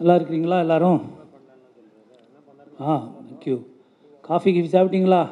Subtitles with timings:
[0.00, 1.00] நல்லா இருக்கிறீங்களா எல்லாரும்?
[2.88, 2.92] ஆ
[3.28, 3.56] தேங்க்யூ
[4.28, 5.22] காஃபி கிஃபி சாப்பிட்டீங்களா?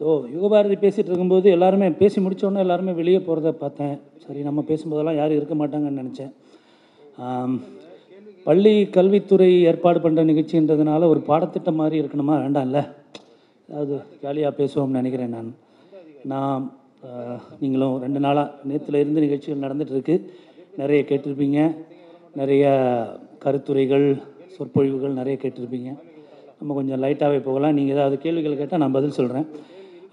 [0.00, 3.96] ஓ யுகபாரதி பேசிகிட்டு இருக்கும்போது எல்லாருமே பேசி முடித்தோடனே எல்லாருமே வெளியே போகிறத பார்த்தேன்.
[4.24, 6.32] சரி நம்ம பேசும்போதெல்லாம் யாரும் இருக்க மாட்டாங்கன்னு நினச்சேன்.
[8.48, 12.34] பள்ளி கல்வித்துறை ஏற்பாடு பண்ணுற நிகழ்ச்சின்றதுனால ஒரு பாடத்திட்டம் மாதிரி இருக்கணுமா?
[12.44, 12.80] வேண்டாம்ல.
[13.68, 13.94] அதாவது
[14.24, 15.50] ஜாலியாக பேசுவோம்னு நினைக்கிறேன் நான்.
[16.32, 16.62] நான்
[17.62, 20.16] நீங்களும் ரெண்டு நாளாக நேற்றுல இருந்து நிகழ்ச்சிகள் நடந்துகிட்ருக்கு
[20.80, 21.60] நிறைய கேட்டிருப்பீங்க.
[22.40, 22.64] நிறைய
[23.44, 24.06] கருத்துரைகள்
[24.56, 25.90] சொற்பொழிவுகள் நிறைய கேட்டிருப்பீங்க.
[26.60, 27.74] நம்ம கொஞ்சம் லைட்டாகவே போகலாம்.
[27.78, 29.48] நீங்கள் ஏதாவது கேள்விகள் கேட்டால் நான் பதில் சொல்கிறேன்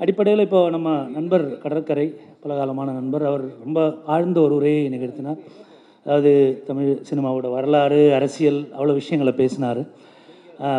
[0.04, 2.08] அடிப்படையில் இப்போ நம்ம நண்பர் கடற்கரை
[2.44, 3.80] பலகாலமான நண்பர் அவர் ரொம்ப
[4.16, 5.40] ஆழ்ந்த ஒரு உரையை நிகழ்த்தினார்
[6.06, 6.32] அதாவது
[6.68, 9.82] தமிழ் சினிமாவோட வரலாறு அரசியல் அவ்வளோ விஷயங்களை பேசினார்.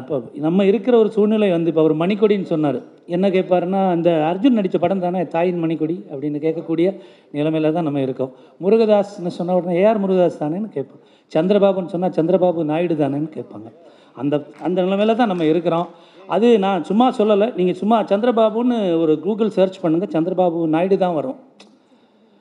[0.01, 2.79] இப்போ நம்ம இருக்கிற ஒரு சூழ்நிலை வந்து இப்போ அவர் மணிக்கொடின்னு சொன்னார்.
[3.15, 6.87] என்ன கேட்பாருன்னா அந்த அர்ஜுன் நடித்த படம் தானே தாயின் மணிக்கொடி அப்படின்னு கேட்கக்கூடிய
[7.35, 8.33] நிலைமையில தான் நம்ம இருக்கோம்.
[8.65, 11.03] முருகதாஸ்னு சொன்ன உடனே ஏஆர் முருகதாஸ் தானேன்னு கேட்போம்.
[11.35, 13.69] சந்திரபாபுன்னு சொன்னால் சந்திரபாபு நாயுடு தானேன்னு கேட்பாங்க.
[14.15, 15.89] அந்த அந்த நிலைமையில தான் நம்ம இருக்கிறோம்.
[16.27, 17.49] அது நான் சும்மா சொல்லலை.
[17.57, 21.39] நீங்கள் சும்மா சந்திரபாபுன்னு ஒரு கூகுள் சர்ச் பண்ணுங்கள் சந்திரபாபு நாயுடு தான் வரும்.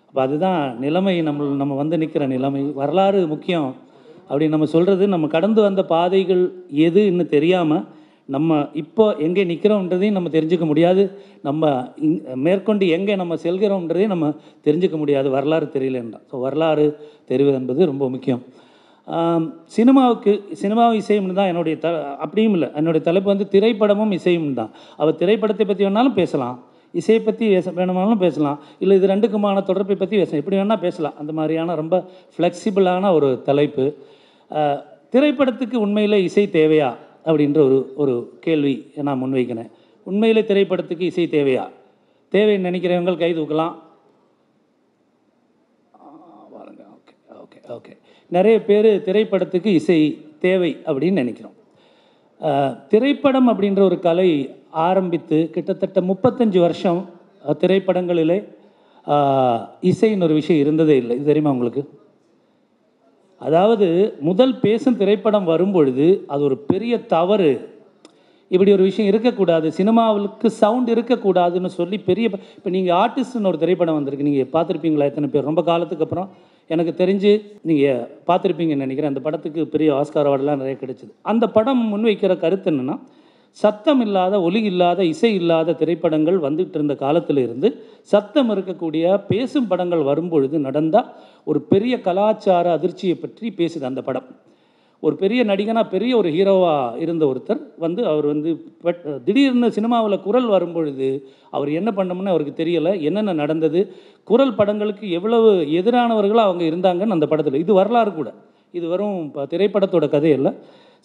[0.08, 2.64] அப்போ அதுதான் நிலைமை நம்ம நம்ம வந்து நிற்கிற நிலைமை.
[2.82, 3.70] வரலாறு முக்கியம்.
[4.30, 6.44] அப்படின்னு நம்ம சொல்கிறது நம்ம கடந்து வந்த பாதைகள்
[6.88, 7.84] எதுன்னு தெரியாமல்
[8.30, 11.04] நம்ம இப்போ எங்கே நிற்கிறோன்றதையும் நம்ம தெரிஞ்சுக்க முடியாது.
[11.48, 11.72] நம்ம
[12.06, 14.28] இங் மேற்கொண்டு எங்கே நம்ம செல்கிறோன்றதையும் நம்ம
[14.68, 15.28] தெரிஞ்சுக்க முடியாது.
[15.36, 16.86] வரலாறு தெரியலன்றா ஸோ வரலாறு
[17.32, 18.44] தெரிவது என்பது ரொம்ப முக்கியம்.
[19.76, 21.90] சினிமாவுக்கு சினிமாவும் இசையும் தான் என்னுடைய த
[22.26, 22.70] அப்படியும் இல்லை.
[22.80, 24.72] என்னுடைய தலைப்பு வந்து திரைப்படமும் இசையும் தான்.
[25.02, 26.58] அவள் திரைப்படத்தை பற்றி வேணாலும் பேசலாம்.
[27.02, 28.60] இசையை பற்றி பேச வேணுமானாலும் பேசலாம்.
[28.84, 30.42] இல்லை இது ரெண்டுக்குமான தொடர்பை பற்றி பேசலாம்.
[30.44, 31.16] எப்படி வேணால் பேசலாம்.
[31.22, 31.96] அந்த மாதிரியான ரொம்ப
[32.36, 33.86] ஃப்ளெக்சிபிளான ஒரு தலைப்பு.
[35.14, 36.90] திரைப்படத்துக்கு உண்மையில் இசை தேவையா?
[37.26, 39.70] அப்படின்ற ஒரு ஒரு கேள்வி நான் முன்வைக்கிறேன்.
[40.04, 41.66] உண்மையிலே திரைப்படத்துக்கு இசை தேவையா?
[42.32, 43.76] தேவைன்னு நினைக்கிறவங்க கை தூக்கலாம்.
[46.54, 46.84] பாருங்க.
[46.98, 47.94] Okay okay okay.
[48.30, 50.00] நிறைய பேர் திரைப்படத்துக்கு இசை
[50.40, 51.54] தேவை அப்படின்னு நினைக்கிறோம்.
[52.88, 54.30] திரைப்படம் அப்படின்ற ஒரு கலை
[54.70, 57.10] ஆரம்பித்து கிட்டத்தட்ட முப்பத்தஞ்சு வருஷம்
[57.62, 58.38] திரைப்படங்களிலே
[59.92, 61.16] இசைன்னு ஒரு விஷயம் இருந்ததே இல்லை.
[61.16, 61.84] இது தெரியுமா உங்களுக்கு?
[63.48, 63.88] அதாவது
[64.30, 67.52] முதல் பேசும் திரைப்படம் வரும்பொழுது அது ஒரு பெரிய தவறு.
[68.52, 69.68] இப்படி ஒரு விஷயம் இருக்கக்கூடாது.
[69.78, 72.26] சினிமாவுக்கு சவுண்ட் இருக்கக்கூடாதுன்னு சொல்லி பெரிய
[72.58, 74.28] இப்போ நீங்கள் ஆர்டிஸ்ட்னு ஒரு திரைப்படம் வந்திருக்கு.
[74.30, 75.50] நீங்கள் பார்த்துருப்பீங்களா எத்தனை பேர்?
[75.50, 76.30] ரொம்ப காலத்துக்கு அப்புறம்.
[76.74, 77.32] எனக்கு தெரிஞ்சு
[77.70, 79.12] நீங்கள் பார்த்துருப்பீங்கன்னு நினைக்கிறேன்.
[79.14, 81.12] அந்த படத்துக்கு பெரிய ஆஸ்கார் அவார்டெலாம் நிறைய கிடைச்சிது.
[81.34, 82.98] அந்த படம் முன்வைக்கிற கருத்து என்னென்னா
[83.56, 90.02] சத்தம் இல்லாத ஒலி இல்லாத இசை இல்லாத திரைப்படங்கள் வந்துட்டு இருந்த காலத்தில் இருந்து சத்தம் இருக்கக்கூடிய பேசும் படங்கள்
[90.02, 91.06] வரும்பொழுது நடந்த
[91.46, 94.24] ஒரு பெரிய கலாச்சார அதிர்ச்சியை பற்றி பேசுது அந்த படம்.
[95.00, 100.46] ஒரு பெரிய நடிகனாக பெரிய ஒரு ஹீரோவாக இருந்த ஒருத்தர் வந்து அவர் வந்து பட் திடீர்னு சினிமாவில் குரல்
[100.46, 103.02] வரும்பொழுது அவர் என்ன பண்ணோம்னு அவருக்கு தெரியலை.
[103.02, 108.34] என்னென்ன நடந்தது குரல் படங்களுக்கு எவ்வளவு எதிரானவர்களாக அவங்க இருந்தாங்கன்னு அந்த படத்தில் இது வரலாறு கூட.
[108.72, 110.52] இது வெறும் ப- திரைப்படத்தோட கதை இல்லை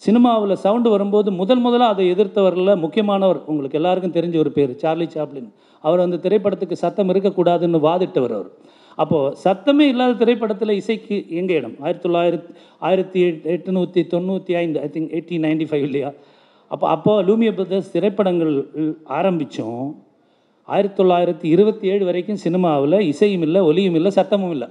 [0.05, 5.49] சினிமாவில் சவுண்டு வரும்போது முதல் முதலாக அதை எதிர்த்தவரில் முக்கியமானவர் உங்களுக்கு எல்லாருக்கும் தெரிஞ்ச ஒரு பேர் சார்லி சாப்ளின்.
[5.83, 8.49] அவர் அந்த திரைப்படத்துக்கு சத்தம் இருக்கக்கூடாதுன்னு வாதிட்டவர் அவர்.
[9.01, 11.75] அப்போது சத்தமே இல்லாத திரைப்படத்தில் இசைக்கு எங்கே இடம்?
[11.83, 12.49] ஆயிரத்தி தொள்ளாயிரத்தி
[12.87, 16.09] ஆயிரத்தி எட்நூற்றி எட்டுநூற்றி தொண்ணூற்றி ஐந்து I think eighteen ninety five இல்லையா?
[16.71, 18.53] அப்போ அப்போ லூமிய பிரதர்ஸ் திரைப்படங்கள்
[19.19, 19.87] ஆரம்பித்தோம்
[20.69, 24.69] ஆயிரத்தி தொள்ளாயிரத்தி இருபத்தி ஏழு வரைக்கும் சினிமாவில் இசையும் இல்லை ஒலியும் இல்லை சத்தமும் இல்லை.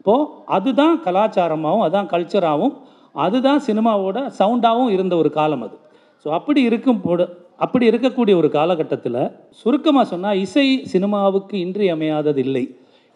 [0.00, 2.74] இப்போது அதுதான் கலாச்சாரமாகவும் அதுதான் கல்ச்சராகவும்
[3.14, 5.76] அதுதான் சினிமாவோட சவுண்டாகவும் இருந்த ஒரு காலம் அது.
[6.24, 7.24] ஸோ அப்படி இருக்கும் போது
[7.64, 9.18] அப்படி இருக்கக்கூடிய ஒரு காலகட்டத்தில்
[9.60, 12.64] சுருக்கமாக சொன்னால் இசை சினிமாவுக்கு இன்றியமையாதது இல்லை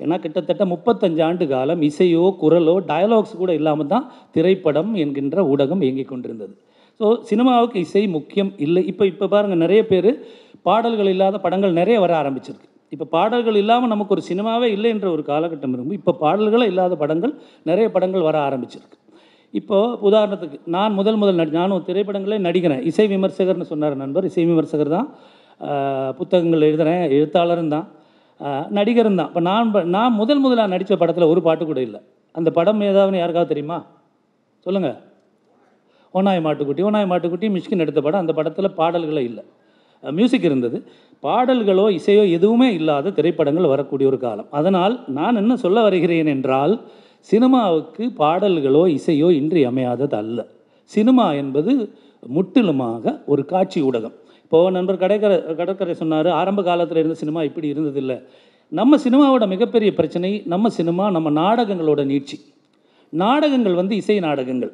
[0.00, 6.10] ஏன்னா கிட்டத்தட்ட முப்பத்தஞ்சு ஆண்டு காலம் இசையோ குரலோ டயலாக்ஸ் கூட இல்லாமல் தான் திரைப்படம் என்கின்ற ஊடகம் இயங்கிக்
[6.10, 6.54] கொண்டிருந்தது.
[7.00, 8.82] ஸோ சினிமாவுக்கு இசை முக்கியம் இல்லை.
[8.90, 10.10] இப்போ இப்போ பாருங்கள் நிறைய பேர்
[10.68, 12.68] பாடல்கள் இல்லாத படங்கள் நிறைய வர ஆரம்பிச்சிருக்கு.
[12.94, 17.34] இப்போ பாடல்கள் இல்லாமல் நமக்கு ஒரு சினிமாவே இல்லை என்ற ஒரு காலகட்டம் இருக்கும் இப்போ பாடல்களே இல்லாத படங்கள்
[17.70, 18.98] நிறைய படங்கள் வர ஆரம்பிச்சிருக்கு.
[19.56, 22.82] இப்போது உதாரணத்துக்கு நான் முதல் முதல் நடி நானும் திரைப்படங்களே நடிக்கிறேன்.
[22.82, 25.08] இசை விமர்சகர்னு சொன்னார் நண்பர் இசை விமர்சகர் தான்.
[26.14, 27.86] புத்தகங்கள் எழுதுகிறேன் எழுத்தாளரும் தான்.
[28.70, 29.28] நடிகரும் தான்.
[29.28, 32.00] இப்போ நான் ப- நான் முதல் முதலாக நடித்த படத்தில் ஒரு பாட்டு கூட இல்லை.
[32.32, 33.78] அந்த படம் ஏதாவது யாருக்காவது தெரியுமா?
[34.58, 34.96] சொல்லுங்கள்
[36.14, 38.20] ஓனாய் மாட்டுக்குட்டி ஓனாய் மாட்டுக்குட்டி மிஷ்கின் எடுத்த படம்.
[38.20, 39.44] அந்த படத்தில் பாடல்களே இல்லை.
[40.10, 40.78] மியூசிக் இருந்தது.
[41.22, 44.46] பாடல்களோ இசையோ எதுவுமே இல்லாத திரைப்படங்கள் வரக்கூடிய ஒரு காலம்.
[44.50, 46.74] அதனால் நான் என்ன சொல்ல வருகிறேன் என்றால்
[47.30, 50.40] சினிமாவுக்கு பாடல்களோ இசையோ இன்றியமையாதது அல்ல
[50.90, 51.72] சினிமா என்பது
[52.36, 54.14] முற்றிலுமாக ஒரு காட்சி ஊடகம்.
[54.44, 58.16] இப்போது நண்பர் கடற்கரை கடற்கரை சொன்னார் ஆரம்ப காலத்தில் இருந்த சினிமா இப்படி இருந்ததில்லை.
[58.72, 62.36] நம்ம சினிமாவோட மிகப்பெரிய பிரச்சனை நம்ம சினிமா நம்ம நாடகங்களோட நீட்சி.
[63.12, 64.72] நாடகங்கள் வந்து இசை நாடகங்கள்.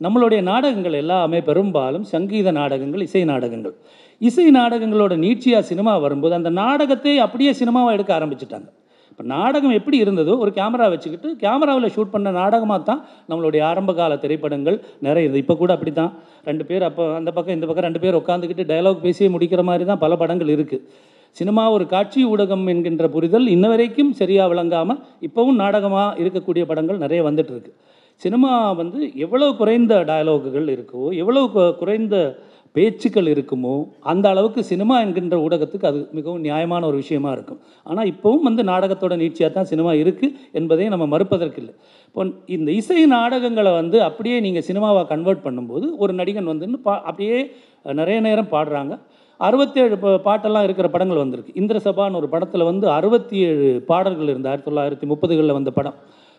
[0.00, 3.74] நம்மளுடைய நாடகங்கள் எல்லாமே பெரும்பாலும் சங்கீத நாடகங்கள் இசை நாடகங்கள்.
[4.20, 8.68] இசை நாடகங்களோட நீட்சியாக சினிமா வரும்போது அந்த நாடகத்தை அப்படியே சினிமாவை எடுக்க ஆரம்பிச்சிட்டாங்க.
[9.22, 14.16] இப்போ நாடகம் எப்படி இருந்ததோ ஒரு கேமரா வச்சுக்கிட்டு கேமராவில் ஷூட் பண்ண நாடகமாக தான் நம்மளுடைய ஆரம்ப கால
[14.16, 16.10] திரைப்படங்கள் நிறைய இது இப்போ கூட அப்படி தான்
[16.44, 20.00] ரெண்டு பேர் அப்போ அந்த பக்கம் இந்த பக்கம் ரெண்டு பேர் உட்காந்துக்கிட்டு டயலாக் பேசி முடிக்கிற மாதிரி தான்
[20.00, 20.82] பல படங்கள் இருக்குது
[21.36, 27.22] சினிமா ஒரு காட்சி ஊடகம் என்கின்ற புரிதல் இன்ன வரைக்கும் சரியாக விளங்காமல் இப்போவும் நாடகமாக இருக்கக்கூடிய படங்கள் நிறைய
[27.22, 27.72] வந்துட்டு இருக்கு.
[28.22, 31.44] சினிமா வந்து எவ்வளோ குறைந்த டயலாகுகள் இருக்கோ எவ்வளோ
[31.78, 32.16] குறைந்த
[32.76, 33.72] பேச்சுக்கள் இருக்குமோ
[34.12, 37.60] அந்த அளவுக்கு சினிமா என்கின்ற ஊடகத்துக்கு அது மிகவும் நியாயமான ஒரு விஷயமா இருக்கும்.
[37.90, 41.74] ஆனால் இப்போவும் வந்து நாடகத்தோட நீட்சியாக தான் சினிமா இருக்குது என்பதை நம்ம மறுப்பதற்கு இல்லை
[42.06, 42.24] இப்போ
[42.56, 47.38] இந்த இசை நாடகங்களை வந்து அப்படியே நீங்கள் சினிமாவாக கன்வெர்ட் பண்ணும்போது ஒரு நடிகன் வந்து பா அப்படியே
[48.00, 48.94] நிறைய நேரம் பாடுறாங்க.
[49.40, 49.96] அறுபத்தேழு
[50.26, 51.52] பாட்டெல்லாம் இருக்கிற படங்கள் வந்திருக்கு.
[51.60, 55.96] இந்திரசபான்னு ஒரு படத்தில் வந்து அறுபத்தி ஏழு பாடல்கள் இருந்து ஆயிரத்தி தொள்ளாயிரத்தி முப்பதுகளில் வந்த படம்.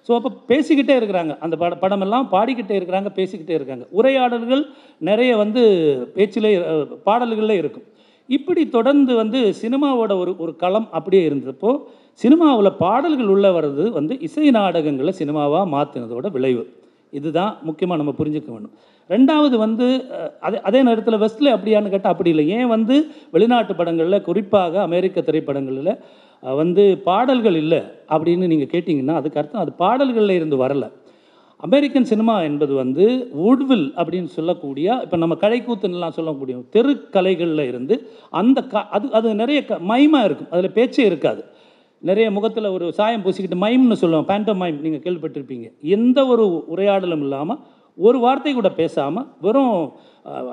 [0.08, 1.34] ஸோ அப்போ பேசிக்கிட்டே இருக்கிறாங்க.
[1.44, 3.86] அந்த பட படமெல்லாம் பாடிக்கிட்டே இருக்கிறாங்க பேசிக்கிட்டே இருக்காங்க.
[3.98, 4.64] உரையாடல்கள்
[5.10, 5.62] நிறைய வந்து
[6.16, 6.52] பேச்சிலே
[7.08, 7.88] பாடல்களில் இருக்கும்.
[8.30, 11.72] இப்படி தொடர்ந்து வந்து சினிமாவோட ஒரு ஒரு களம் அப்படியே இருந்தப்போ
[12.24, 16.64] சினிமாவில் பாடல்கள் உள்ள வர்றது வந்து இசை நாடகங்களை சினிமாவாக மாற்றினதோட விளைவு.
[17.20, 18.74] இதுதான் முக்கியமாக நம்ம புரிஞ்சுக்க வேண்டும்.
[19.10, 19.86] ரெண்டாவது வந்து
[20.48, 22.46] அதே அதே நேரத்தில் வெஸ்ட்டில் அப்படியான்னு கேட்டால் அப்படி இல்லை.
[22.58, 22.96] ஏன் வந்து
[23.36, 25.92] வெளிநாட்டு படங்களில் குறிப்பாக அமெரிக்க திரைப்படங்களில்
[26.44, 27.80] வந்து பாடல்கள் இல்லை
[28.16, 30.86] அப்படின்னு நீங்கள் கேட்டிங்கன்னா அதுக்கு அர்த்தம் அது பாடல்களில் இருந்து வரல.
[31.60, 33.04] அமெரிக்கன் சினிமா என்பது வந்து
[33.50, 37.96] உட்வில் அப்படின்னு சொல்லக்கூடிய இப்போ நம்ம கலைக்கூத்துன்னெலாம் சொல்லக்கூடிய தெருக்கலைகளில் இருந்து
[38.30, 40.50] அந்த க அது அது நிறைய க மைமாக இருக்கும்.
[40.50, 41.44] அதில் பேச்சே இருக்காது.
[42.02, 45.68] நிறைய முகத்தில் ஒரு சாயம் பூசிக்கிட்டு மைம்னு சொல்லுவோம் பேண்டோ மைம் நீங்கள் கேள்விப்பட்டிருப்பீங்க.
[45.82, 46.46] எந்த ஒரு
[46.76, 47.60] உரையாடலும் இல்லாமல்
[47.96, 49.94] ஒரு வார்த்தை கூட பேசாமல் வெறும்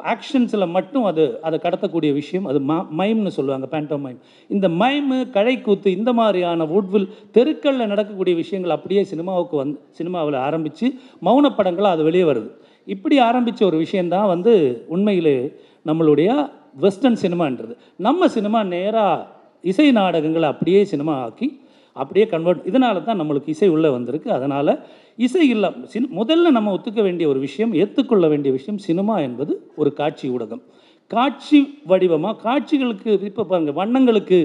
[0.04, 5.86] ஆக்ஷன்ஸில் மட்டும் அது அதை கடத்தக்கூடிய விஷயம் அது மா மைம்னு சொல்லுவாங்க பேண்டோ மைம் இந்த மைமு கழைக்கூத்து
[5.86, 10.94] இந்த மாதிரியான வுட்வில் தெருக்களில் நடக்கக்கூடிய விஷயங்கள் அப்படியே சினிமாவுக்கு வந்து சினிமாவில் ஆரம்பித்து
[11.24, 12.50] மௌன படங்களாக அது வெளியே வருது.
[12.84, 15.56] இப்படி ஆரம்பித்த ஒரு விஷயந்தான் வந்து உண்மையிலே
[15.86, 19.26] நம்மளுடைய வெஸ்டர்ன் சினிமான்றது நம்ம சினிமா நேராக
[19.60, 21.59] இசை நாடகங்களை அப்படியே சினிமா ஆக்கி
[21.92, 24.32] அப்படியே கன்வெர்ட் இதனால தான் நம்மளுக்கு இசை உள்ளே வந்திருக்கு.
[24.32, 24.72] அதனால்
[25.16, 29.92] இசை இல்லை சின் முதல்ல நம்ம ஒத்துக்க வேண்டிய ஒரு விஷயம் ஏற்றுக்கொள்ள வேண்டிய விஷயம் சினிமா என்பது ஒரு
[29.92, 30.62] காட்சி ஊடகம்.
[31.06, 34.38] காட்சி வடிவமாக காட்சிகளுக்கு இப்போ பாருங்கள் வண்ணங்களுக்கு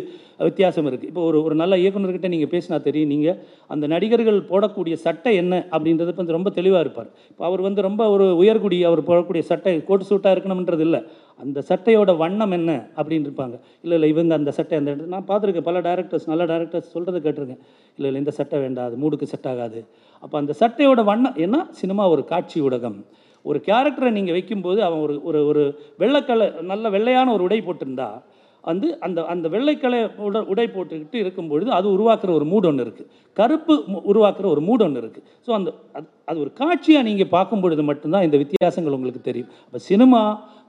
[0.44, 3.10] வித்தியாசம் இருக்குது இப்போ ஒரு ஒரு நல்ல இயக்குனர்கிட்ட நீங்கள் பேசினா தெரியும்.
[3.10, 7.08] நீங்கள் அந்த நடிகர்கள் போடக்கூடிய சட்டை என்ன அப்படின்றது வந்து ரொம்ப தெளிவாக இருப்பார்.
[7.30, 11.04] இப்போ அவர் வந்து ரொம்ப ஒரு உயர்குடி அவர் போடக்கூடிய சட்டை கோட்டு சூட்டாக இருக்கணும்ன்றது இல்லை.
[11.40, 13.60] அந்த சட்டையோட வண்ணம் என்ன அப்படின்னு இருப்பாங்க.
[13.82, 17.60] இல்லை இல்லை இவங்க அந்த சட்டை அந்த இடத்துல- நான் பார்த்துருக்கேன் பல டேரக்டர்ஸ் நல்ல டேரக்டர்ஸ் சொல்கிறத கேட்டிருக்கேன்.
[17.96, 19.86] இல்லை இல்லை இந்த சட்டை வேண்டாம் அது மூடுக்கு செட் ஆகாது.
[20.20, 23.06] அப்போ அந்த சட்டையோட வண்ணம் ஏன்னா சினிமா ஒரு காட்சி ஊடகம்.
[23.42, 28.22] ஒரு கேரக்டரை நீங்கள் வைக்கும்போது அவன் ஒரு ஒரு ஒரு வெள்ளைக்கலை நல்ல வெள்ளையான ஒரு உடை போட்டிருந்தா
[28.66, 33.10] வந்து அந்த அந்த வெள்ளைக்கலை உட உடை போட்டுக்கிட்டு இருக்கும் பொழுது அது உருவாக்குற ஒரு மூடு ஒன்று இருக்குது
[33.38, 35.14] கருப்பு மு- உருவாக்குற ஒரு மூடு ஒன்று இருக்குது
[35.46, 39.50] ஸோ அந்த அது அது ஒரு காட்சியாக நீங்கள் பார்க்கும் பொழுது மட்டும்தான் இந்த வித்தியாசங்கள் உங்களுக்கு தெரியும்.
[39.66, 40.22] அப்போ சினிமா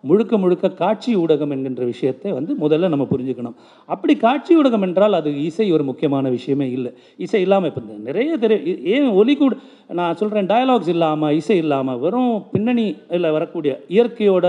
[0.05, 3.55] முழுக்க முழுக்க காட்சி ஊடகம் என்கின்ற விஷயத்தை வந்து முதல்ல நம்ம புரிஞ்சுக்கணும்.
[3.89, 6.91] அப்படி காட்சி ஊடகம் என்றால் அது இசை ஒரு முக்கியமான விஷயமே இல்லை.
[7.19, 8.59] இசை இல்லாமல் இப்போ நிறைய தெரிய
[8.95, 9.55] ஏன் ஒலி கூட
[9.93, 14.47] நான் சொல்கிறேன் டயலாக்ஸ் இல்லாமல் இசை இல்லாமல் வெறும் பின்னணி இல்லை வரக்கூடிய இயற்கையோட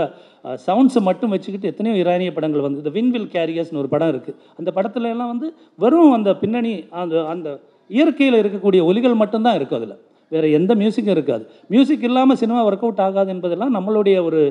[0.67, 5.09] சவுண்ட்ஸை மட்டும் வச்சுக்கிட்டு எத்தனையோ இரானிய படங்கள் வந்து இந்த வின்வில் கேரியர்ஸ்னு ஒரு படம் இருக்குது அந்த படத்துல
[5.09, 7.59] எல்லாம் வந்து வெறும் அந்த பின்னணி அந்த அந்த
[7.89, 9.97] இயற்கையில் இருக்கக்கூடிய ஒலிகள் மட்டும்தான் இருக்கும் அதில்.
[10.31, 11.43] வேறு எந்த மியூசிக்கும் இருக்காது.
[11.67, 14.41] மியூசிக் இல்லாமல் சினிமா ஒர்க் அவுட் ஆகாது என்பதெல்லாம் நம்மளுடைய ஒரு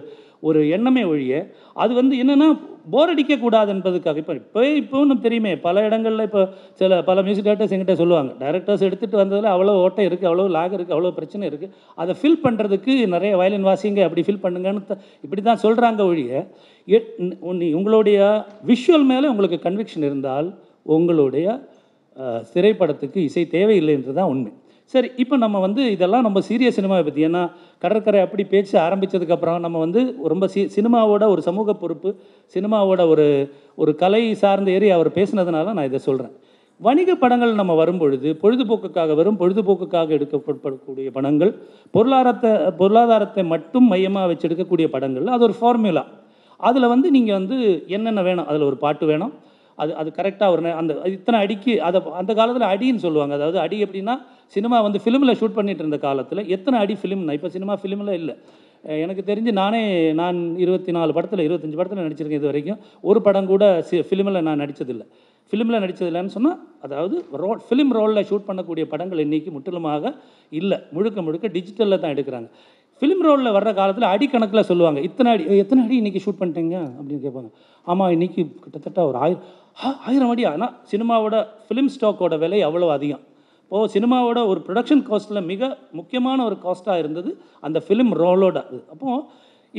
[0.42, 1.34] ஒரு எண்ணமே ஒழிய
[1.76, 2.48] அது வந்து என்னென்னா
[2.90, 4.16] போர் அடிக்கக்கூடாது என்பதுக்காக.
[4.16, 6.42] இப்போ இப்போ இப்போ ஒன்றும் தெரியுமே பல இடங்களில் இப்போ
[6.80, 8.32] சில பல மியூசிக் டேரக்டர்ஸ் எங்கிட்ட சொல்லுவாங்க.
[8.40, 12.94] டேரக்டர்ஸ் எடுத்துகிட்டு வந்ததில் அவ்வளோ ஓட்டை இருக்குது அவ்வளோ லாக் இருக்குது அவ்வளோ பிரச்சனை இருக்குது அதை ஃபில் பண்ணுறதுக்கு
[13.06, 14.82] நிறைய வயலின் வாசிங்க அப்படி ஃபில் பண்ணுங்கன்னு
[15.24, 16.32] இப்படி தான் சொல்கிறாங்க ஒழிய
[16.88, 17.06] எ-
[17.74, 18.18] உங்களுடைய
[18.66, 20.48] விஷுவல் மேலே உங்களுக்கு கன்விக்ஷன் இருந்தால்
[20.96, 21.46] உங்களுடைய
[22.52, 24.52] திரைப்படத்துக்கு இசை தேவையில்லைன்றது தான் உண்மை.
[24.94, 27.42] சரி இப்போ நம்ம வந்து இதெல்லாம் நம்ம சீரியஸ் சினிமாவை பற்றி ஏன்னா
[27.82, 32.10] கடற்கரை அப்படி பேச்சு ஆரம்பித்ததுக்கப்புறம் நம்ம வந்து ரொம்ப சி சினிமாவோட ஒரு சமூக பொறுப்பு
[32.54, 33.26] சினிமாவோட ஒரு
[33.74, 36.34] ஒரு கலை சார்ந்த ஏறி அவர் பேசுனதுனால நான் இதை சொல்கிறேன்
[36.80, 41.52] வணிக படங்கள் நம்ம வரும்பொழுது பொழுதுபோக்குக்காக வரும் பொழுதுபோக்குக்காக எடுக்கப்படக்கூடிய படங்கள்
[41.94, 42.50] பொருளாதாரத்தை
[42.80, 46.04] பொருளாதாரத்தை மட்டும் மையமாக வச்சு எடுக்கக்கூடிய படங்கள் அது ஒரு ஃபார்முலா
[46.60, 47.56] அதில் வந்து நீங்கள் வந்து
[47.88, 49.32] என்னென்ன வேணும் அதில் ஒரு பாட்டு வேணும்
[49.82, 53.34] அது அது கரெக்டாக ஒரு அந்த இத்தனை அடிக்கு அதை அந்த காலத்தில் அடின்னு சொல்லுவாங்க.
[53.38, 54.14] அதாவது அடி எப்படின்னா
[54.56, 58.36] சினிமா வந்து ஃபிலிமில் ஷூட் பண்ணிட்டு இருந்த காலத்தில் எத்தனை அடி ஃபிலிம்னா இப்போ சினிமா ஃபிலிமில் இல்லை.
[59.04, 59.80] எனக்கு தெரிஞ்சு நானே
[60.20, 62.78] நான் இருபத்தி நாலு படத்தில் இருபத்தஞ்சி படத்தில் நடிச்சிருக்கேன் இது வரைக்கும்.
[63.08, 65.06] ஒரு படம் கூட சி ஃபிலிமில் நான் நடித்ததில்லை
[65.50, 70.12] ஃபிலிமில் நடித்ததில்லைன்னு சொன்னால் அதாவது ரோ ஃபிலிம் ரோலில் ஷூட் பண்ணக்கூடிய படங்கள் இன்றைக்கி முற்றிலுமாக
[70.60, 70.78] இல்லை.
[70.96, 72.48] முழுக்க முழுக்க டிஜிட்டலில் தான் எடுக்கிறாங்க.
[73.00, 74.98] ஃபிலிம் ரோலில் வர்ற காலத்தில் அடிக்கணக்கில் சொல்லுவாங்க.
[75.08, 76.76] இத்தனை அடி எத்தனை அடி இன்றைக்கி ஷூட் பண்ணிட்டீங்க?
[76.98, 77.50] அப்படின்னு கேட்பாங்க.
[77.92, 79.42] ஆமாம் இன்றைக்கி கிட்டத்தட்ட ஒரு ஆயிரம்
[79.76, 83.24] ஆயிரம் அடி ஆனால் சினிமாவோட ஃபிலிம் ஸ்டாக்கோட விலை அவ்வளோ அதிகம்.
[83.62, 87.30] இப்போது சினிமாவோட ஒரு ப்ரொடக்ஷன் காஸ்ட்டில் மிக முக்கியமான ஒரு காஸ்ட்டாக இருந்தது
[87.60, 88.78] அந்த ஃபிலிம் ரோலோட அது.
[88.90, 89.22] அப்போது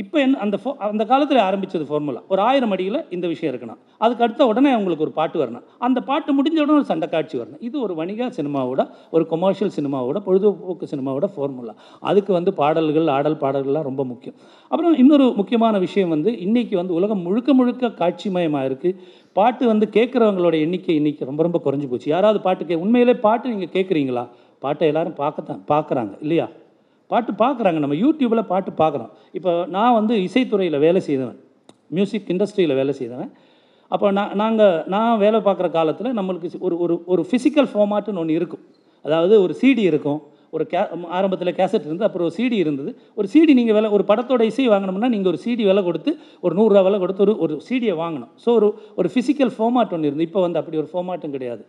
[0.02, 3.78] இப்போ என்ன அந்த ஃபோ அந்த காலத்தில் ஆரம்பித்தது ஃபார்முலா ஒரு ஆயிரம் அடியில் இந்த விஷயம் இருக்கணும்.
[4.04, 5.64] அதுக்கு அடுத்த உடனே அவங்களுக்கு ஒரு பாட்டு வரணும்.
[5.86, 7.62] அந்த பாட்டு முடிஞ்ச உடனே ஒரு சண்டை காட்சி வரணும்.
[7.68, 8.84] இது ஒரு வணிக சினிமாவோட
[9.16, 11.74] ஒரு கொமர்ஷியல் சினிமாவோட பொழுதுபோக்கு சினிமாவோட ஃபார்முலா
[12.10, 14.36] அதுக்கு வந்து பாடல்கள் ஆடல் பாடல்கள்லாம் ரொம்ப முக்கியம்.
[14.70, 18.96] அப்புறம் இன்னொரு முக்கியமான விஷயம் வந்து இன்றைக்கி வந்து உலகம் முழுக்க முழுக்க காட்சிமயமாக இருக்குது
[19.40, 22.08] பாட்டு வந்து கேட்குறவங்களோட எண்ணிக்கை இன்றைக்கி ரொம்ப ரொம்ப குறைஞ்சி போச்சு.
[22.14, 24.24] யாராவது பாட்டு கே உண்மையிலே பாட்டு நீங்கள் கேட்குறீங்களா?
[24.64, 26.48] பாட்டை எல்லோரும் பார்க்கத்தான் பார்க்குறாங்க இல்லையா?
[27.12, 27.78] பாட்டு பார்க்குறாங்க.
[27.84, 29.12] நம்ம யூடியூப்பில் பாட்டு பார்க்குறோம்.
[29.38, 31.38] இப்போ நான் வந்து இசைத்துறையில் வேலை செய்தவன்.
[31.96, 33.30] மியூசிக் இண்டஸ்ட்ரியில் வேலை செய்தவன்.
[33.94, 38.64] அப்போ நான் நாங்கள் நான் வேலை பார்க்குற காலத்தில் நம்மளுக்கு ஒரு ஒரு ஒரு ஃபிசிக்கல் ஃபார்மாட்டுன்னு ஒன்று இருக்கும்.
[39.04, 40.20] அதாவது ஒரு சிடி இருக்கும்.
[40.56, 40.80] ஒரு கே
[41.16, 42.90] ஆரம்பத்தில் கேசட் இருந்து அப்புறம் ஒரு சிடி இருந்தது.
[43.18, 46.10] ஒரு சிடி நீங்கள் விலை ஒரு படத்தோட இசை வாங்கினோம்னா நீங்கள் ஒரு சிடி விலை கொடுத்து
[46.44, 48.30] ஒரு நூறுரூவா விலை கொடுத்து ஒரு ஒரு சிடியை வாங்கணும்.
[48.44, 48.68] ஸோ ஒரு
[49.00, 51.62] ஒரு ஃபிசிக்கல் ஃபார்மாட் ஒன்று இருந்து இப்போ வந்து அப்படி ஒரு ஃபார்மாட்டும் கிடையாது.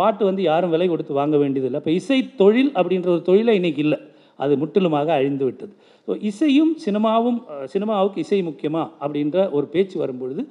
[0.00, 1.80] பாட்டு வந்து யாரும் விலை கொடுத்து வாங்க வேண்டியதில்லை.
[1.82, 3.98] இப்போ இசை தொழில் அப்படின்ற ஒரு தொழிலே இன்றைக்கி இல்லை.
[4.44, 5.72] அது முற்றிலுமாக அழிந்து விட்டது.
[6.08, 7.38] ஸோ இசையும் சினிமாவும்
[7.72, 10.44] சினிமாவுக்கு இசை முக்கியமா அப்படின்ற ஒரு பேச்சு வரும்பொழுது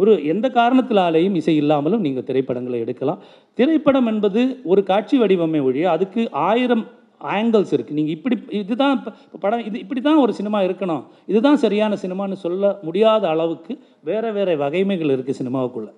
[0.00, 3.20] ஒரு எந்த காரணத்தினாலேயும் இசை இல்லாமலும் நீங்கள் திரைப்படங்களை எடுக்கலாம்.
[3.58, 4.40] திரைப்படம் என்பது
[4.72, 6.84] ஒரு காட்சி வடிவமே ஒழிய அதுக்கு ஆயிரம்
[7.34, 11.04] ஆங்கிள்ஸ் இருக்குது நீங்கள் இப்படி இதுதான் இப்போ படம் இது இப்படி தான் ஒரு சினிமா இருக்கணும்.
[11.30, 13.72] இதுதான் சரியான சினிமான்னு சொல்ல முடியாத அளவுக்கு
[14.08, 15.92] வேறு வேறு வகைமைகள் இருக்குது சினிமாவுக்குள்ளே.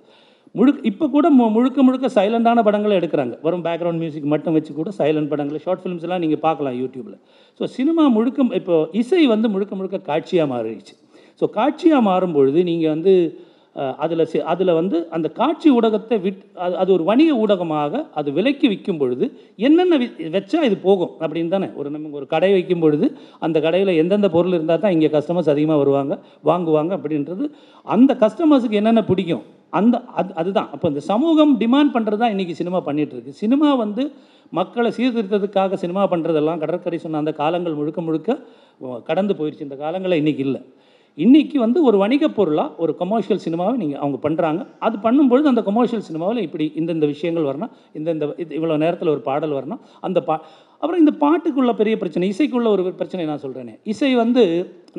[0.57, 3.35] முழு இப்போ கூட மு- முழுக்க முழுக்க சைலண்டான படங்களை எடுக்கிறாங்க.
[3.43, 7.19] வரும் பேக்ரவுண்ட் மியூசிக் மட்டும் வச்சு கூட சைலண்ட் படங்களை ஷார்ட் ஃபிலிம்ஸ்லாம் நீங்கள் பார்க்கலாம் யூடியூப்பில்
[7.61, 10.95] ஸோ சினிமா முழுக்க இப்போ இசை வந்து முழுக்க முழுக்க காட்சியாக மாறிடுச்சு.
[11.41, 13.13] ஸோ காட்சியாக மாறும்பொழுது நீங்கள் வந்து
[13.99, 18.99] அதில் அதில் வந்து அந்த காட்சி ஊடகத்தை விட் அது அது ஒரு வணிக ஊடகமாக அது விலைக்கு விற்கும்
[18.99, 19.25] பொழுது
[19.63, 21.69] என்னென்ன வி- வச்சா இது போகும் அப்படின்னு தானே.
[21.77, 23.07] ஒரு நம்ம ஒரு கடை வைக்கும் பொழுது
[23.41, 26.15] அந்த கடையில் எந்தெந்த பொருள் இருந்தால் தான் இங்கே கஸ்டமர்ஸ் அதிகமாக வருவாங்க
[26.45, 27.47] வாங்குவாங்க அப்படின்றது
[27.87, 29.45] அந்த கஸ்டமர்ஸுக்கு என்னென்ன பிடிக்கும்?
[29.73, 30.69] அந்த அது அதுதான்.
[30.75, 34.03] அப்போ இந்த சமூகம் டிமாண்ட் பண்ணுறது தான் இன்றைக்கி சினிமா பண்ணிகிட்ருக்கு சினிமா வந்து
[34.53, 38.31] மக்களை சீர்திருத்தத்துக்காக சினிமா பண்ணுறதெல்லாம் கடற்கரை சொன்ன அந்த காலங்கள் முழுக்க முழுக்க
[39.09, 40.61] கடந்து போயிடுச்சு இந்த காலங்களில் இன்றைக்கி இல்லை.
[41.25, 46.05] இன்றைக்கி வந்து ஒரு வணிகப் பொருளாக ஒரு கமர்ஷியல் சினிமாவை நீங்கள் அவங்க பண்ணுறாங்க அது பண்ணும்பொழுது அந்த கமர்ஷியல்
[46.09, 50.35] சினிமாவில் இப்படி இந்தந்த விஷயங்கள் வரணும் இந்தந்த இது இவ்வளோ நேரத்தில் ஒரு பாடல் வரணும் அந்த பா
[50.81, 54.45] அப்புறம் இந்த பாட்டுக்குள்ள பெரிய பிரச்சனை இசைக்குள்ள ஒரு பிரச்சனை நான் சொல்கிறேனே இசை வந்து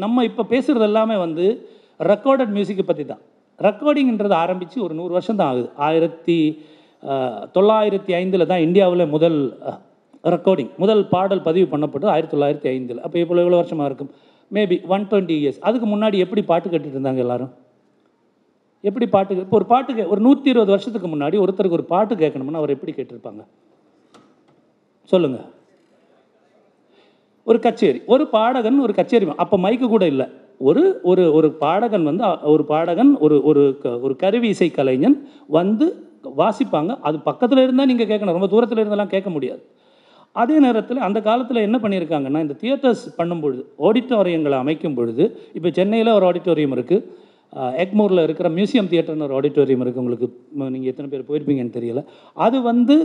[0.04, 1.46] நம்ம இப்போ பேசுகிறது எல்லாமே வந்து
[2.12, 3.22] ரெக்கார்டட் மியூசிக்கை பற்றி தான்.
[3.60, 5.70] ரெக்கார்டிங்கிறது ஆரம்பித்து ஒரு நூறு வருஷம் தான் ஆகுது.
[5.88, 6.38] ஆயிரத்தி
[7.58, 9.38] தொள்ளாயிரத்தி ஐந்தில் தான் இந்தியாவில் முதல்
[10.34, 13.04] ரெக்கார்டிங் முதல் பாடல் பதிவு பண்ணப்பட்டது ஆயிரத்தி தொள்ளாயிரத்தி ஐந்தில்.
[13.06, 14.12] அப்போ இவ்வளோ வருஷமாக இருக்கும்.
[14.54, 17.54] மேபி ஒன் டுவெண்ட்டி இயர்ஸ் அதுக்கு முன்னாடி எப்படி பாட்டு கேட்டுட்டு இருந்தாங்க எல்லாரும்?
[18.82, 22.52] எப்படி பாட்டு இப்போ ஒரு பாட்டு கே ஒரு நூற்றி இருபது வருஷத்துக்கு முன்னாடி ஒருத்தருக்கு ஒரு பாட்டு கேட்கணும்னா
[22.52, 23.46] அவர் எப்படி கேட்டிருப்பாங்க?
[25.04, 25.46] சொல்லுங்க.
[27.44, 30.28] ஒரு கச்சேரி ஒரு பாடகன் ஒரு கச்சேரி அப்போ மைக்கு கூட இல்லை.
[30.60, 36.10] ஒரு ஒரு ஒரு பாடகன் வந்து ஒரு பாடகன் ஒரு ஒரு க- ஒரு கருவி இசை கலைஞன் வந்து
[36.38, 36.98] வாசிப்பாங்க.
[37.02, 38.26] அது பக்கத்தில் இருந்தால் நீங்கள் கேட்கணும்.
[38.26, 39.66] ரொம்ப தூரத்தில் இருந்தெல்லாம் கேட்க முடியாது.
[40.42, 45.24] அதே நேரத்தில் அந்த காலத்தில் என்ன பண்ணியிருக்காங்கன்னா இந்த தியேட்டர்ஸ் பண்ணும்பொழுது ஆடிட்டோரியங்களை அமைக்கும் பொழுது
[45.58, 47.26] இப்போ சென்னையில் ஒரு ஆடிட்டோரியம் இருக்குது
[47.84, 50.28] எக்மூரில் இருக்கிற மியூசியம் தியேட்டர்னு ஒரு ஆடிட்டோரியம் இருக்குது உங்களுக்கு
[50.74, 52.02] நீங்கள் எத்தனை பேர் போயிருப்பீங்கன்னு தெரியல.
[52.46, 52.96] அது வந்து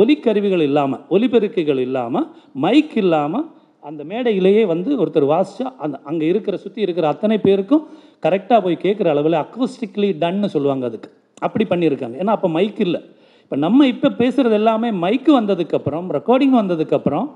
[0.00, 2.26] ஒலிக்கருவிகள் இல்லாமல் ஒலிபெருக்கைகள் இல்லாமல்
[2.64, 3.46] மைக் இல்லாமல்
[3.88, 7.84] அந்த மேடையிலேயே வந்து ஒருத்தர் வாசிச்சா அந்த அங்கே இருக்கிற சுற்றி இருக்கிற அத்தனை பேருக்கும்
[8.26, 11.10] கரெக்டாக போய் கேட்குற அளவில் அக்வஸ்டிக்லி டன்னு சொல்லுவாங்க அதுக்கு.
[11.46, 13.00] அப்படி பண்ணியிருக்காங்க ஏன்னா அப்போ மைக் இல்லை.
[13.46, 17.26] இப்போ நம்ம இப்போ பேசுகிறது எல்லாமே மைக்கு வந்ததுக்கப்புறம் ரெக்கார்டிங் வந்ததுக்கப்புறம்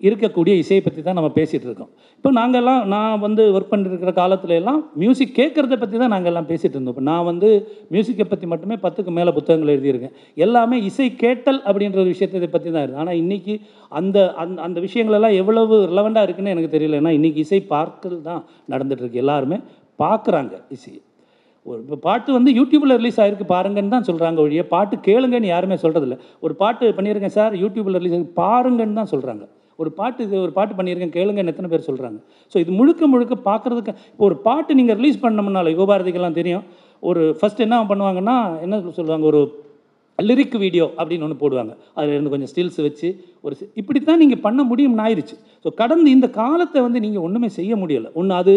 [0.00, 1.90] இருக்கக்கூடிய இசையை பற்றி தான் நம்ம பேசிகிட்டு இருக்கோம்.
[2.16, 6.76] இப்போ நாங்கள்லாம் நான் வந்து ஒர்க் பண்ணிருக்கிற காலத்துல எல்லாம் மியூசிக் கேட்குறத பற்றி தான் நாங்கள் எல்லாம் பேசிகிட்டு
[6.76, 6.96] இருந்தோம்.
[6.96, 7.48] இப்போ நான் வந்து
[7.94, 10.14] மியூசிக்கை பற்றி மட்டுமே பத்துக்கு மேலே புத்தகங்கள் எழுதியிருக்கேன்.
[10.46, 13.56] எல்லாமே இசை கேட்டல் அப்படின்ற ஒரு விஷயத்தை பற்றி தான் இருக்குது ஆனால் இன்றைக்கி
[14.00, 17.00] அந்த அந்த அந்த விஷயங்களெல்லாம் எவ்வளவு ரிலவெண்ட்டாக இருக்குன்னு எனக்கு தெரியல.
[17.02, 18.44] ஏன்னா இன்றைக்கி இசை பார்க்கல் தான்
[18.74, 19.60] நடந்துகிட்ருக்கு எல்லாருமே
[20.04, 21.02] பார்க்குறாங்க இசையை.
[21.66, 26.16] ஒரு இப்போ பாட்டு வந்து யூடியூப்பில் ரிலீஸ் ஆகிருக்கு பாருங்கன்னு தான் சொல்கிறாங்க ஒழிய பாட்டு கேளுங்கன்னு யாருமே சொல்கிறதில்ல
[26.46, 29.44] ஒரு பாட்டு பண்ணியிருக்கேன் சார் யூடியூப்பில் ரிலீஸ் ஆகி பாருங்கன்னு தான் சொல்கிறாங்க
[29.78, 32.18] ஒரு பாட்டு இது ஒரு பாட்டு பண்ணியிருக்கேன் கேளுங்கன்னு எத்தனை பேர் சொல்கிறாங்க
[32.52, 36.64] ஸோ இது முழுக்க முழுக்க பார்க்குறதுக்கு இப்போ ஒரு பாட்டு நீங்கள் ரிலீஸ் பண்ணோம்னால யுகபாரதிக்கெல்லாம் தெரியும்.
[37.02, 39.40] ஒரு ஃபஸ்ட் என்ன பண்ணுவாங்கன்னா என்ன சொல்லுவாங்க ஒரு
[40.18, 41.72] லிரிக் வீடியோ அப்படின்னு ஒன்று போடுவாங்க.
[41.96, 43.08] அதில் இருந்து கொஞ்சம் ஸ்டில்ஸ் வச்சு
[43.44, 47.72] ஒரு இப்படி இப்படித்தான் நீங்கள் பண்ண முடியும்னு ஆயிடுச்சு ஸோ கடந்து இந்த காலத்தை வந்து நீங்கள் ஒன்றுமே செய்ய
[47.82, 48.08] முடியலை.
[48.20, 48.54] ஒன்று அது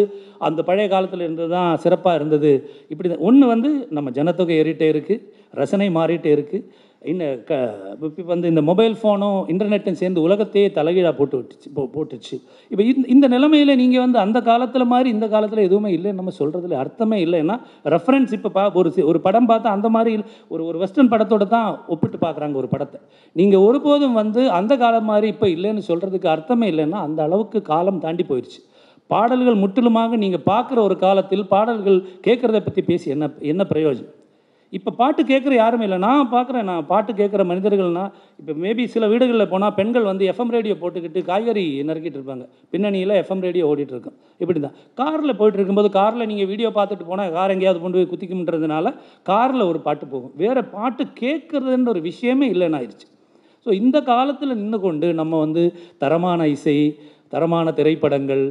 [0.47, 2.51] அந்த பழைய காலத்தில் இருந்தது தான் சிறப்பாக இருந்தது.
[2.93, 5.23] இப்படி தான் ஒன்று வந்து நம்ம ஜனத்தொகை ஏறிட்டே இருக்குது
[5.61, 7.55] ரசனை மாறிட்டே இருக்குது இன்னும் க
[8.03, 12.35] இப்போ வந்து இந்த மொபைல் ஃபோனும் இன்டர்நெட்டும் சேர்ந்து உலகத்தையே தலைகீழாக போட்டு விட்டுச்சு போ போட்டுச்சு.
[12.71, 16.77] இப்போ இந்த இந்த நிலைமையில் நீங்கள் வந்து அந்த காலத்தில் மாதிரி இந்த காலத்தில் எதுவுமே இல்லைன்னு நம்ம சொல்கிறதுல
[16.83, 17.55] அர்த்தமே இல்லைன்னா
[17.95, 20.13] ரெஃபரன்ஸ் இப்போ பா ஒரு ஒரு படம் பார்த்தா அந்த மாதிரி
[20.53, 22.99] ஒரு ஒரு வெஸ்டர்ன் படத்தோடு தான் ஒப்பிட்டு பார்க்குறாங்க ஒரு படத்தை.
[23.35, 28.25] நீங்கள் ஒருபோதும் வந்து அந்த காலம் மாதிரி இப்போ இல்லைன்னு சொல்கிறதுக்கு அர்த்தமே இல்லைன்னா அந்த அளவுக்கு காலம் தாண்டி
[28.31, 28.61] போயிடுச்சு
[29.09, 34.13] பாடல்கள் முற்றிலுமாக நீங்கள் பார்க்குற ஒரு காலத்தில் பாடல்கள் கேட்குறத பற்றி பேசி என்ன என்ன பிரயோஜனம்?
[34.77, 35.97] இப்போ பாட்டு கேட்குற யாருமே இல்லை.
[36.05, 40.75] நான் பார்க்குறேன் நான் பாட்டு கேட்குற மனிதர்கள்னால் இப்போ மேபி சில வீடுகளில் போனால் பெண்கள் வந்து எஃப்எம் ரேடியோ
[40.81, 42.45] போட்டுக்கிட்டு காய்கறி நறுக்கிட்டு இருப்பாங்க.
[42.73, 47.53] பின்னணியில் எஃப்எம் ரேடியோ ஓடிட்டுருக்கும் இப்படி தான் காரில் போயிட்டு இருக்கும்போது காரில் நீங்கள் வீடியோ பார்த்துட்டு போனால் கார்
[47.55, 48.91] எங்கேயாவது கொண்டு போய் குத்திக்கும்ன்றதுனால
[49.31, 50.33] காரில் ஒரு பாட்டு போகும்.
[50.43, 53.07] வேறு பாட்டு கேட்குறதுன்ற ஒரு விஷயமே இல்லைன்னு ஆயிடுச்சு.
[53.67, 55.65] ஸோ இந்த காலத்தில் நின்று கொண்டு நம்ம வந்து
[56.05, 56.79] தரமான இசை
[57.33, 58.43] தரமான திரைப்படங்கள்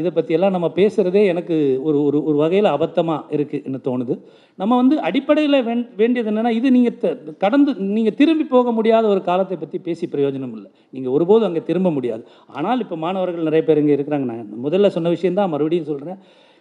[0.00, 4.14] இதை பற்றியெல்லாம் நம்ம பேசுகிறதே எனக்கு ஒரு ஒரு ஒரு வகையில் அபத்தமாக இருக்குதுன்னு தோணுது.
[4.60, 9.58] நம்ம வந்து அடிப்படையில் வேண் வேண்டியது என்னென்னா இது நீங்கள் கடந்து நீங்கள் திரும்பி போக முடியாத ஒரு காலத்தை
[9.62, 10.70] பற்றி பேசி பிரயோஜனம் இல்லை.
[10.94, 12.22] நீங்கள் ஒருபோதும் அங்கே திரும்ப முடியாது.
[12.58, 14.28] ஆனால் இப்போ மாணவர்கள் நிறைய பேர் இங்கே இருக்கிறாங்க.
[14.32, 16.20] நான் முதல்ல சொன்ன விஷயந்தான் மறுபடியும் சொல்கிறேன்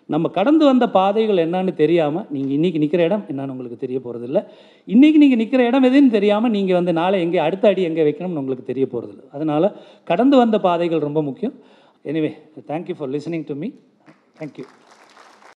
[0.09, 4.39] நம்ம கடந்து வந்த பாதைகள் என்னன்னு தெரியாமல் நீங்கள் இன்றைக்கி நிற்கிற இடம் என்னன்னு உங்களுக்கு தெரிய போகிறதில்ல
[4.87, 8.65] இன்றைக்கி நீங்கள் நிற்கிற இடம் எதுன்னு தெரியாமல் நீங்கள் வந்து நாளை எங்கே அடுத்த அடி எங்கே வைக்கணும்னு உங்களுக்கு
[8.71, 9.67] தெரிய போகிறதில்ல அதனால்
[10.03, 11.55] கடந்து வந்த பாதைகள் ரொம்ப முக்கியம்.
[12.05, 12.31] Anyway
[12.69, 13.69] thank you for listening to me
[14.39, 14.65] thank you